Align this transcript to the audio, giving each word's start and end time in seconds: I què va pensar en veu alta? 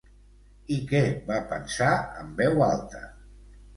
I 0.75 0.77
què 0.91 1.01
va 1.29 1.37
pensar 1.53 1.91
en 2.23 2.33
veu 2.43 2.67
alta? 2.73 3.03